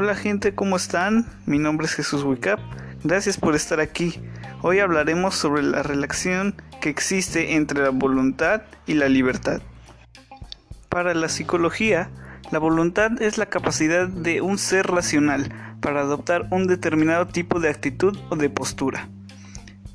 Hola 0.00 0.14
gente, 0.14 0.54
¿cómo 0.54 0.76
están? 0.76 1.26
Mi 1.44 1.58
nombre 1.58 1.88
es 1.88 1.94
Jesús 1.94 2.22
Wicap. 2.22 2.60
Gracias 3.02 3.36
por 3.36 3.56
estar 3.56 3.80
aquí. 3.80 4.20
Hoy 4.62 4.78
hablaremos 4.78 5.34
sobre 5.34 5.64
la 5.64 5.82
relación 5.82 6.54
que 6.80 6.88
existe 6.88 7.56
entre 7.56 7.82
la 7.82 7.90
voluntad 7.90 8.62
y 8.86 8.94
la 8.94 9.08
libertad. 9.08 9.60
Para 10.88 11.14
la 11.14 11.28
psicología, 11.28 12.10
la 12.52 12.60
voluntad 12.60 13.20
es 13.20 13.38
la 13.38 13.46
capacidad 13.46 14.06
de 14.06 14.40
un 14.40 14.56
ser 14.58 14.86
racional 14.86 15.52
para 15.80 16.02
adoptar 16.02 16.46
un 16.52 16.68
determinado 16.68 17.26
tipo 17.26 17.58
de 17.58 17.68
actitud 17.68 18.16
o 18.30 18.36
de 18.36 18.50
postura. 18.50 19.08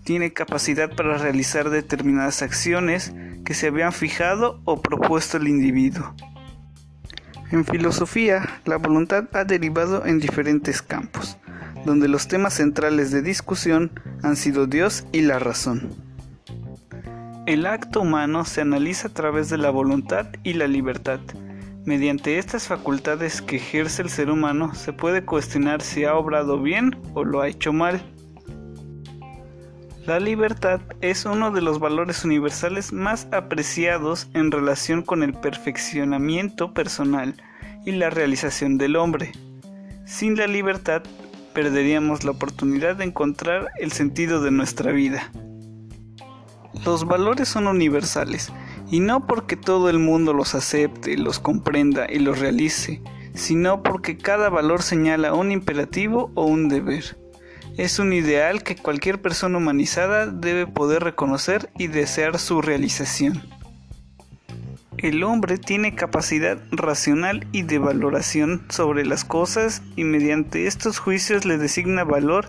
Tiene 0.03 0.33
capacidad 0.33 0.93
para 0.93 1.17
realizar 1.17 1.69
determinadas 1.69 2.41
acciones 2.41 3.13
que 3.45 3.53
se 3.53 3.67
habían 3.67 3.93
fijado 3.93 4.59
o 4.65 4.81
propuesto 4.81 5.37
el 5.37 5.47
individuo. 5.47 6.13
En 7.53 7.65
filosofía, 7.65 8.49
la 8.65 8.77
voluntad 8.77 9.25
ha 9.33 9.43
derivado 9.43 10.07
en 10.07 10.19
diferentes 10.19 10.81
campos, 10.81 11.37
donde 11.85 12.07
los 12.07 12.27
temas 12.27 12.55
centrales 12.55 13.11
de 13.11 13.21
discusión 13.21 13.91
han 14.23 14.37
sido 14.37 14.65
Dios 14.65 15.05
y 15.11 15.21
la 15.21 15.37
razón. 15.37 15.91
El 17.45 17.67
acto 17.67 18.01
humano 18.01 18.43
se 18.43 18.61
analiza 18.61 19.09
a 19.09 19.13
través 19.13 19.51
de 19.51 19.59
la 19.59 19.69
voluntad 19.69 20.29
y 20.41 20.53
la 20.53 20.65
libertad. 20.65 21.19
Mediante 21.85 22.39
estas 22.39 22.65
facultades 22.65 23.43
que 23.43 23.57
ejerce 23.57 24.01
el 24.01 24.09
ser 24.09 24.31
humano 24.31 24.73
se 24.73 24.91
puede 24.91 25.23
cuestionar 25.23 25.83
si 25.83 26.05
ha 26.05 26.15
obrado 26.15 26.59
bien 26.59 26.97
o 27.13 27.23
lo 27.23 27.41
ha 27.41 27.49
hecho 27.49 27.71
mal. 27.71 28.01
La 30.05 30.19
libertad 30.19 30.81
es 30.99 31.23
uno 31.23 31.51
de 31.51 31.61
los 31.61 31.79
valores 31.79 32.25
universales 32.25 32.91
más 32.91 33.29
apreciados 33.31 34.27
en 34.33 34.51
relación 34.51 35.01
con 35.01 35.23
el 35.23 35.33
perfeccionamiento 35.33 36.73
personal 36.73 37.41
y 37.85 37.93
la 37.93 38.09
realización 38.09 38.77
del 38.77 38.97
hombre. 38.97 39.31
Sin 40.05 40.35
la 40.35 40.45
libertad 40.47 41.03
perderíamos 41.53 42.25
la 42.25 42.31
oportunidad 42.31 42.97
de 42.97 43.05
encontrar 43.05 43.69
el 43.79 43.93
sentido 43.93 44.41
de 44.41 44.51
nuestra 44.51 44.91
vida. 44.91 45.31
Los 46.83 47.05
valores 47.05 47.47
son 47.47 47.67
universales 47.67 48.51
y 48.91 48.99
no 48.99 49.25
porque 49.25 49.55
todo 49.55 49.89
el 49.89 49.99
mundo 49.99 50.33
los 50.33 50.53
acepte, 50.53 51.17
los 51.17 51.39
comprenda 51.39 52.11
y 52.11 52.19
los 52.19 52.39
realice, 52.39 53.01
sino 53.35 53.81
porque 53.83 54.17
cada 54.17 54.49
valor 54.49 54.81
señala 54.81 55.33
un 55.33 55.49
imperativo 55.53 56.29
o 56.35 56.43
un 56.43 56.67
deber 56.67 57.22
es 57.77 57.97
un 57.97 58.13
ideal 58.13 58.63
que 58.63 58.75
cualquier 58.75 59.21
persona 59.21 59.57
humanizada 59.57 60.27
debe 60.27 60.67
poder 60.67 61.03
reconocer 61.03 61.69
y 61.77 61.87
desear 61.87 62.37
su 62.37 62.61
realización. 62.61 63.41
El 64.97 65.23
hombre 65.23 65.57
tiene 65.57 65.95
capacidad 65.95 66.59
racional 66.71 67.47
y 67.51 67.63
de 67.63 67.79
valoración 67.79 68.63
sobre 68.69 69.05
las 69.05 69.25
cosas 69.25 69.81
y 69.95 70.03
mediante 70.03 70.67
estos 70.67 70.99
juicios 70.99 71.45
le 71.45 71.57
designa 71.57 72.03
valor 72.03 72.45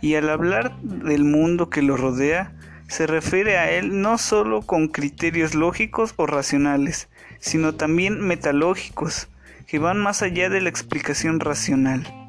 y 0.00 0.14
al 0.14 0.30
hablar 0.30 0.76
del 0.80 1.24
mundo 1.24 1.70
que 1.70 1.82
lo 1.82 1.96
rodea, 1.96 2.52
se 2.88 3.06
refiere 3.06 3.56
a 3.56 3.70
él 3.70 4.00
no 4.00 4.18
solo 4.18 4.62
con 4.62 4.88
criterios 4.88 5.54
lógicos 5.54 6.14
o 6.16 6.26
racionales, 6.26 7.08
sino 7.38 7.74
también 7.74 8.20
metalógicos, 8.20 9.28
que 9.66 9.78
van 9.78 10.00
más 10.00 10.22
allá 10.22 10.48
de 10.48 10.60
la 10.60 10.70
explicación 10.70 11.40
racional. 11.40 12.21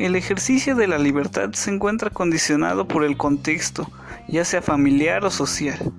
El 0.00 0.16
ejercicio 0.16 0.74
de 0.76 0.86
la 0.86 0.96
libertad 0.96 1.52
se 1.52 1.70
encuentra 1.70 2.08
condicionado 2.08 2.88
por 2.88 3.04
el 3.04 3.18
contexto, 3.18 3.86
ya 4.28 4.46
sea 4.46 4.62
familiar 4.62 5.26
o 5.26 5.30
social. 5.30 5.92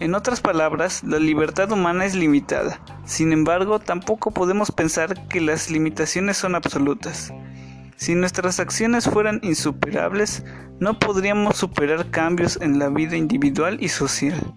En 0.00 0.14
otras 0.14 0.42
palabras, 0.42 1.02
la 1.02 1.18
libertad 1.18 1.72
humana 1.72 2.04
es 2.04 2.14
limitada. 2.14 2.78
Sin 3.06 3.32
embargo, 3.32 3.78
tampoco 3.78 4.32
podemos 4.32 4.70
pensar 4.70 5.28
que 5.28 5.40
las 5.40 5.70
limitaciones 5.70 6.36
son 6.36 6.54
absolutas. 6.54 7.32
Si 7.96 8.14
nuestras 8.14 8.60
acciones 8.60 9.08
fueran 9.08 9.40
insuperables, 9.42 10.44
no 10.78 10.98
podríamos 10.98 11.56
superar 11.56 12.10
cambios 12.10 12.58
en 12.60 12.78
la 12.78 12.90
vida 12.90 13.16
individual 13.16 13.78
y 13.80 13.88
social. 13.88 14.54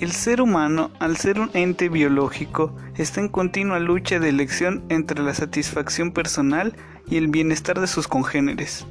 El 0.00 0.12
ser 0.12 0.40
humano, 0.40 0.92
al 1.00 1.16
ser 1.16 1.40
un 1.40 1.50
ente 1.54 1.88
biológico, 1.88 2.72
está 2.96 3.20
en 3.20 3.28
continua 3.28 3.80
lucha 3.80 4.20
de 4.20 4.28
elección 4.28 4.84
entre 4.90 5.20
la 5.24 5.34
satisfacción 5.34 6.12
personal 6.12 6.76
y 7.08 7.16
el 7.16 7.26
bienestar 7.26 7.80
de 7.80 7.88
sus 7.88 8.06
congéneres. 8.06 8.86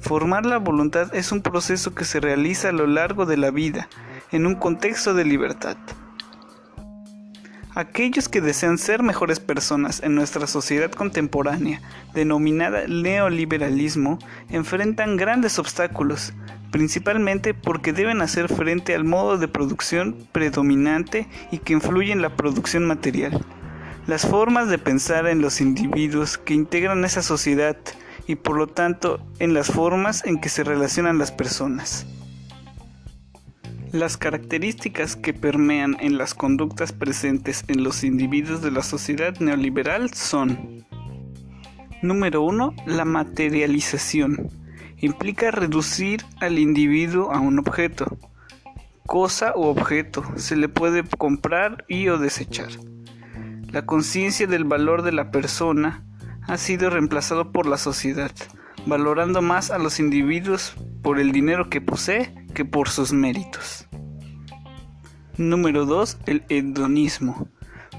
Formar 0.00 0.46
la 0.46 0.58
voluntad 0.58 1.12
es 1.12 1.32
un 1.32 1.42
proceso 1.42 1.92
que 1.96 2.04
se 2.04 2.20
realiza 2.20 2.68
a 2.68 2.72
lo 2.72 2.86
largo 2.86 3.26
de 3.26 3.36
la 3.36 3.50
vida, 3.50 3.88
en 4.30 4.46
un 4.46 4.54
contexto 4.54 5.12
de 5.12 5.24
libertad. 5.24 5.76
Aquellos 7.76 8.28
que 8.28 8.40
desean 8.40 8.78
ser 8.78 9.02
mejores 9.02 9.40
personas 9.40 10.00
en 10.04 10.14
nuestra 10.14 10.46
sociedad 10.46 10.92
contemporánea, 10.92 11.82
denominada 12.14 12.86
neoliberalismo, 12.86 14.20
enfrentan 14.48 15.16
grandes 15.16 15.58
obstáculos, 15.58 16.34
principalmente 16.70 17.52
porque 17.52 17.92
deben 17.92 18.22
hacer 18.22 18.46
frente 18.46 18.94
al 18.94 19.02
modo 19.02 19.38
de 19.38 19.48
producción 19.48 20.16
predominante 20.30 21.26
y 21.50 21.58
que 21.58 21.72
influye 21.72 22.12
en 22.12 22.22
la 22.22 22.36
producción 22.36 22.86
material. 22.86 23.44
Las 24.06 24.24
formas 24.24 24.68
de 24.68 24.78
pensar 24.78 25.26
en 25.26 25.40
los 25.40 25.60
individuos 25.60 26.38
que 26.38 26.54
integran 26.54 27.04
esa 27.04 27.22
sociedad 27.22 27.76
y 28.28 28.36
por 28.36 28.56
lo 28.56 28.68
tanto 28.68 29.18
en 29.40 29.52
las 29.52 29.66
formas 29.66 30.24
en 30.24 30.40
que 30.40 30.48
se 30.48 30.62
relacionan 30.62 31.18
las 31.18 31.32
personas. 31.32 32.06
Las 33.94 34.16
características 34.16 35.14
que 35.14 35.32
permean 35.32 35.96
en 36.00 36.18
las 36.18 36.34
conductas 36.34 36.90
presentes 36.90 37.62
en 37.68 37.84
los 37.84 38.02
individuos 38.02 38.60
de 38.60 38.72
la 38.72 38.82
sociedad 38.82 39.38
neoliberal 39.38 40.12
son 40.12 40.84
Número 42.02 42.42
1. 42.42 42.74
La 42.86 43.04
materialización 43.04 44.50
implica 44.96 45.52
reducir 45.52 46.24
al 46.40 46.58
individuo 46.58 47.30
a 47.30 47.38
un 47.38 47.60
objeto, 47.60 48.18
cosa 49.06 49.52
u 49.54 49.62
objeto, 49.62 50.24
se 50.34 50.56
le 50.56 50.68
puede 50.68 51.04
comprar 51.04 51.84
y 51.86 52.08
o 52.08 52.18
desechar. 52.18 52.70
La 53.70 53.86
conciencia 53.86 54.48
del 54.48 54.64
valor 54.64 55.02
de 55.02 55.12
la 55.12 55.30
persona 55.30 56.04
ha 56.48 56.56
sido 56.56 56.90
reemplazado 56.90 57.52
por 57.52 57.66
la 57.66 57.78
sociedad, 57.78 58.32
valorando 58.86 59.40
más 59.40 59.70
a 59.70 59.78
los 59.78 60.00
individuos 60.00 60.74
por 61.00 61.20
el 61.20 61.30
dinero 61.30 61.70
que 61.70 61.80
posee 61.80 62.43
que 62.54 62.64
por 62.64 62.88
sus 62.88 63.12
méritos. 63.12 63.86
Número 65.36 65.84
2. 65.84 66.18
El 66.26 66.44
hedonismo, 66.48 67.48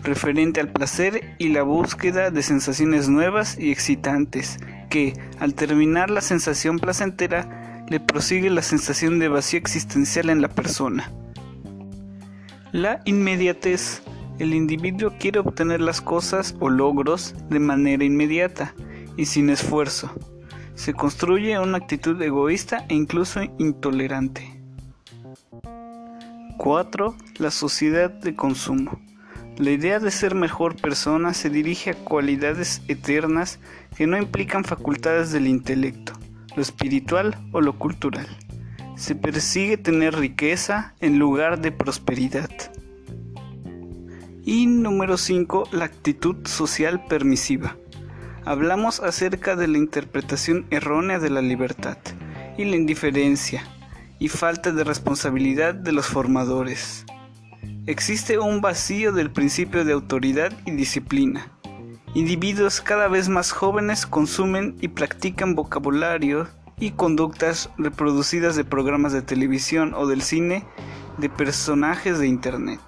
referente 0.04 0.62
al 0.62 0.72
placer 0.72 1.36
y 1.38 1.50
la 1.50 1.64
búsqueda 1.64 2.32
de 2.32 2.42
sensaciones 2.42 3.10
nuevas 3.10 3.60
y 3.60 3.72
excitantes, 3.72 4.58
que, 4.90 5.14
al 5.40 5.54
terminar 5.54 6.10
la 6.10 6.22
sensación 6.22 6.80
placentera, 6.80 7.84
le 7.90 8.00
prosigue 8.00 8.50
la 8.50 8.62
sensación 8.62 9.20
de 9.20 9.28
vacío 9.28 9.60
existencial 9.60 10.30
en 10.30 10.42
la 10.42 10.48
persona. 10.48 11.12
La 12.72 13.02
inmediatez. 13.06 14.02
El 14.40 14.54
individuo 14.54 15.14
quiere 15.18 15.40
obtener 15.40 15.80
las 15.80 16.02
cosas 16.02 16.56
o 16.60 16.70
logros 16.70 17.36
de 17.50 17.60
manera 17.60 18.04
inmediata 18.04 18.74
y 19.16 19.28
sin 19.28 19.50
esfuerzo. 19.50 20.12
Se 20.75 20.94
construye 20.94 21.58
una 21.58 21.78
actitud 21.78 22.22
egoísta 22.22 22.86
e 22.90 22.96
incluso 22.96 23.41
intolerante. 23.58 24.62
4. 26.58 27.16
La 27.38 27.50
sociedad 27.50 28.09
de 28.09 28.36
consumo. 28.36 29.00
La 29.58 29.72
idea 29.72 30.00
de 30.00 30.12
ser 30.12 30.35
mejor 30.35 30.75
persona 30.75 31.34
se 31.34 31.50
dirige 31.50 31.91
a 31.91 31.96
cualidades 31.96 32.81
eternas 32.90 33.59
que 33.96 34.06
no 34.06 34.18
implican 34.18 34.66
facultades 34.66 35.31
del 35.31 35.47
intelecto, 35.47 36.12
lo 36.58 36.62
espiritual 36.62 37.38
o 37.53 37.62
lo 37.62 37.80
cultural. 37.80 38.28
Se 38.97 39.16
persigue 39.16 39.78
tener 39.78 40.16
riqueza 40.16 40.94
en 41.00 41.19
lugar 41.19 41.62
de 41.62 41.72
prosperidad. 41.72 42.50
Y 44.44 44.67
número 44.67 45.17
5, 45.17 45.70
la 45.72 45.85
actitud 45.85 46.46
social 46.46 47.05
permisiva. 47.08 47.78
Hablamos 48.47 49.00
acerca 49.00 49.56
de 49.56 49.68
la 49.68 49.80
interpretación 49.80 50.68
errónea 50.70 51.18
de 51.18 51.32
la 51.32 51.42
libertad 51.42 51.97
y 52.59 52.66
la 52.66 52.76
indiferencia 52.76 53.64
y 54.20 54.28
falta 54.28 54.72
de 54.72 54.84
responsabilidad 54.84 55.74
de 55.74 55.92
los 55.92 56.06
formadores. 56.06 57.08
Existe 57.88 58.38
un 58.38 58.62
vacío 58.62 59.12
del 59.14 59.32
principio 59.32 59.84
de 59.84 59.94
autoridad 59.94 60.53
y 60.64 60.72
disciplina. 60.72 61.52
Individuos 62.14 62.82
cada 62.82 63.08
vez 63.08 63.30
más 63.30 63.52
jóvenes 63.52 64.06
consumen 64.06 64.78
y 64.80 64.90
practican 64.90 65.56
vocabulario 65.56 66.48
y 66.80 66.91
conductas 66.91 67.72
reproducidas 67.80 68.56
de 68.56 68.64
programas 68.64 69.12
de 69.12 69.24
televisión 69.24 69.96
o 69.96 70.06
del 70.06 70.22
cine 70.22 70.66
de 71.18 71.30
personajes 71.30 72.20
de 72.20 72.28
Internet. 72.28 72.80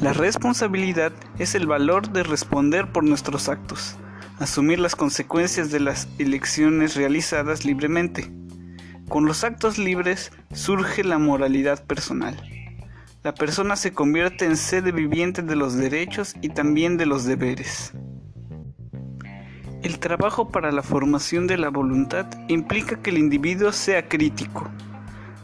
La 0.00 0.12
responsabilidad 0.12 1.12
es 1.40 1.56
el 1.56 1.66
valor 1.66 2.10
de 2.10 2.22
responder 2.22 2.92
por 2.92 3.02
nuestros 3.02 3.48
actos, 3.48 3.96
asumir 4.38 4.78
las 4.78 4.94
consecuencias 4.94 5.72
de 5.72 5.80
las 5.80 6.06
elecciones 6.18 6.94
realizadas 6.94 7.64
libremente. 7.64 8.30
Con 9.08 9.26
los 9.26 9.42
actos 9.42 9.76
libres 9.76 10.30
surge 10.52 11.02
la 11.02 11.18
moralidad 11.18 11.84
personal. 11.84 12.36
la 13.24 13.34
persona 13.34 13.74
se 13.74 13.92
convierte 13.92 14.44
en 14.44 14.56
sede 14.56 14.92
viviente 14.92 15.42
de 15.42 15.56
los 15.56 15.74
derechos 15.74 16.36
y 16.40 16.50
también 16.50 16.96
de 16.96 17.04
los 17.04 17.24
deberes. 17.24 17.92
El 19.82 19.98
trabajo 19.98 20.50
para 20.50 20.70
la 20.70 20.84
formación 20.84 21.48
de 21.48 21.58
la 21.58 21.70
voluntad 21.70 22.26
implica 22.46 23.02
que 23.02 23.10
el 23.10 23.18
individuo 23.18 23.72
sea 23.72 24.08
crítico, 24.08 24.70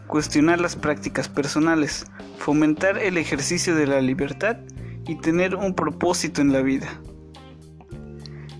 cuestionar 0.06 0.60
las 0.60 0.76
prácticas 0.76 1.28
personales, 1.28 2.06
fomentar 2.38 2.98
el 2.98 3.18
ejercicio 3.18 3.74
de 3.74 3.86
la 3.86 4.00
libertad 4.00 4.56
y 5.06 5.16
tener 5.16 5.54
un 5.54 5.74
propósito 5.74 6.40
en 6.40 6.52
la 6.52 6.62
vida. 6.62 7.00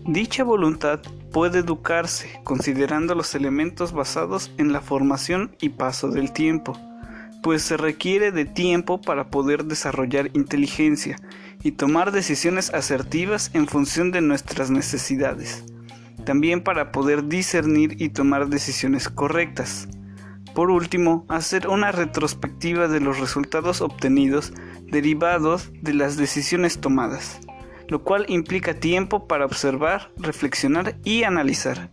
Dicha 0.07 0.45
voluntad 0.45 1.01
puede 1.33 1.61
educarse 1.61 2.41
considerando 2.45 3.15
los 3.15 3.35
elementos 3.35 3.93
basados 3.93 4.53
en 4.59 4.73
la 4.73 4.81
formación 4.81 5.57
y 5.61 5.71
paso 5.71 6.09
del 6.09 6.33
tiempo, 6.33 6.79
pues 7.43 7.63
se 7.63 7.77
requiere 7.77 8.31
de 8.31 8.45
tiempo 8.45 9.01
para 9.01 9.31
poder 9.31 9.65
desarrollar 9.65 10.31
inteligencia 10.35 11.17
y 11.63 11.73
tomar 11.73 12.13
decisiones 12.13 12.73
asertivas 12.73 13.51
en 13.55 13.67
función 13.67 14.13
de 14.13 14.21
nuestras 14.21 14.71
necesidades, 14.71 15.65
también 16.25 16.63
para 16.63 16.93
poder 16.93 17.27
discernir 17.27 18.01
y 18.01 18.11
tomar 18.11 18.49
decisiones 18.49 19.09
correctas. 19.09 19.89
Por 20.55 20.71
último, 20.71 21.25
hacer 21.29 21.69
una 21.69 21.93
retrospectiva 21.93 22.89
de 22.89 23.01
los 23.01 23.19
resultados 23.19 23.81
obtenidos 23.81 24.53
derivados 24.87 25.71
de 25.83 25.95
las 25.95 26.17
decisiones 26.17 26.81
tomadas 26.81 27.41
lo 27.89 28.03
cual 28.03 28.27
implica 28.29 28.75
tiempo 28.75 29.27
para 29.27 29.45
observar, 29.45 30.11
reflexionar 30.17 30.97
y 31.05 31.25
analizar. 31.25 31.91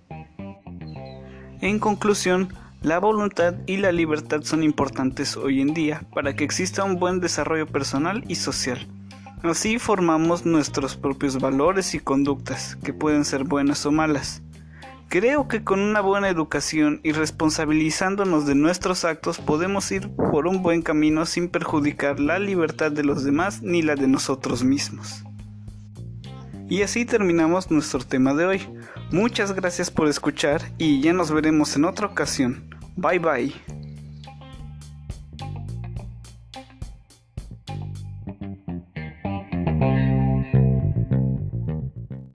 En 1.59 1.79
conclusión, 1.79 2.53
la 2.81 2.99
voluntad 2.99 3.55
y 3.67 3.77
la 3.77 3.91
libertad 3.91 4.41
son 4.41 4.63
importantes 4.63 5.37
hoy 5.37 5.61
en 5.61 5.73
día 5.73 6.03
para 6.13 6.35
que 6.35 6.43
exista 6.43 6.83
un 6.83 6.97
buen 6.97 7.19
desarrollo 7.19 7.67
personal 7.67 8.23
y 8.27 8.35
social. 8.35 8.87
Así 9.43 9.79
formamos 9.79 10.45
nuestros 10.45 10.97
propios 10.97 11.39
valores 11.39 11.93
y 11.93 11.99
conductas, 11.99 12.77
que 12.83 12.93
pueden 12.93 13.25
ser 13.25 13.43
buenas 13.43 13.85
o 13.85 13.91
malas. 13.91 14.41
Creo 15.11 15.49
que 15.49 15.61
con 15.61 15.81
una 15.81 15.99
buena 15.99 16.29
educación 16.29 17.01
y 17.03 17.11
responsabilizándonos 17.11 18.45
de 18.45 18.55
nuestros 18.55 19.03
actos 19.03 19.39
podemos 19.39 19.91
ir 19.91 20.07
por 20.15 20.47
un 20.47 20.63
buen 20.63 20.81
camino 20.81 21.25
sin 21.25 21.49
perjudicar 21.49 22.21
la 22.21 22.39
libertad 22.39 22.93
de 22.93 23.03
los 23.03 23.25
demás 23.25 23.61
ni 23.61 23.81
la 23.81 23.95
de 23.95 24.07
nosotros 24.07 24.63
mismos. 24.63 25.25
Y 26.69 26.83
así 26.83 27.03
terminamos 27.03 27.69
nuestro 27.69 27.99
tema 27.99 28.33
de 28.33 28.45
hoy. 28.45 28.61
Muchas 29.11 29.51
gracias 29.53 29.91
por 29.91 30.07
escuchar 30.07 30.61
y 30.77 31.01
ya 31.01 31.11
nos 31.11 31.29
veremos 31.29 31.75
en 31.75 31.83
otra 31.83 32.07
ocasión. 32.07 32.69
Bye 32.95 33.19
bye. 33.19 33.80